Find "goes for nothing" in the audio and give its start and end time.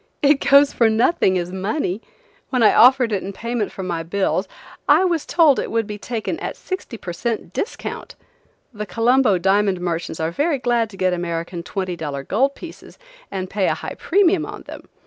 0.43-1.37